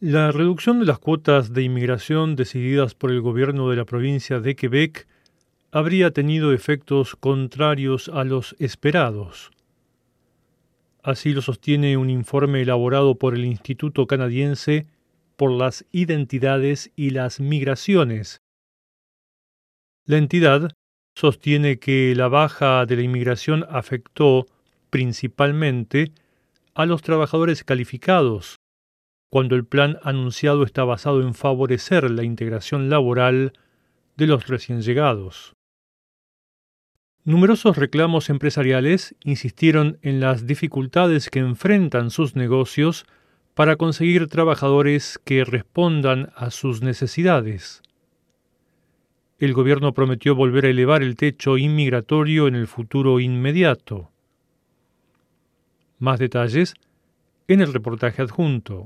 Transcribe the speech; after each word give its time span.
La 0.00 0.30
reducción 0.30 0.78
de 0.78 0.86
las 0.86 1.00
cuotas 1.00 1.52
de 1.52 1.64
inmigración 1.64 2.36
decididas 2.36 2.94
por 2.94 3.10
el 3.10 3.20
gobierno 3.20 3.68
de 3.68 3.74
la 3.74 3.84
provincia 3.84 4.38
de 4.38 4.54
Quebec 4.54 5.08
habría 5.72 6.12
tenido 6.12 6.52
efectos 6.52 7.16
contrarios 7.16 8.08
a 8.08 8.22
los 8.22 8.54
esperados. 8.60 9.50
Así 11.02 11.32
lo 11.32 11.42
sostiene 11.42 11.96
un 11.96 12.10
informe 12.10 12.62
elaborado 12.62 13.16
por 13.16 13.34
el 13.34 13.44
Instituto 13.44 14.06
Canadiense 14.06 14.86
por 15.34 15.50
las 15.50 15.84
Identidades 15.90 16.92
y 16.94 17.10
las 17.10 17.40
Migraciones. 17.40 18.40
La 20.04 20.18
entidad 20.18 20.70
sostiene 21.16 21.80
que 21.80 22.14
la 22.14 22.28
baja 22.28 22.86
de 22.86 22.94
la 22.94 23.02
inmigración 23.02 23.66
afectó 23.68 24.46
principalmente 24.90 26.12
a 26.74 26.86
los 26.86 27.02
trabajadores 27.02 27.64
calificados, 27.64 28.60
cuando 29.30 29.56
el 29.56 29.64
plan 29.64 29.98
anunciado 30.02 30.62
está 30.64 30.84
basado 30.84 31.22
en 31.22 31.34
favorecer 31.34 32.10
la 32.10 32.24
integración 32.24 32.88
laboral 32.88 33.52
de 34.16 34.26
los 34.26 34.46
recién 34.46 34.82
llegados. 34.82 35.54
Numerosos 37.24 37.76
reclamos 37.76 38.30
empresariales 38.30 39.14
insistieron 39.22 39.98
en 40.02 40.18
las 40.20 40.46
dificultades 40.46 41.28
que 41.28 41.40
enfrentan 41.40 42.10
sus 42.10 42.36
negocios 42.36 43.04
para 43.54 43.76
conseguir 43.76 44.28
trabajadores 44.28 45.20
que 45.24 45.44
respondan 45.44 46.32
a 46.36 46.50
sus 46.50 46.80
necesidades. 46.80 47.82
El 49.38 49.52
gobierno 49.52 49.92
prometió 49.92 50.34
volver 50.34 50.64
a 50.64 50.70
elevar 50.70 51.02
el 51.02 51.16
techo 51.16 51.58
inmigratorio 51.58 52.48
en 52.48 52.54
el 52.54 52.66
futuro 52.66 53.20
inmediato. 53.20 54.10
Más 55.98 56.18
detalles 56.18 56.74
en 57.46 57.60
el 57.60 57.72
reportaje 57.72 58.22
adjunto. 58.22 58.84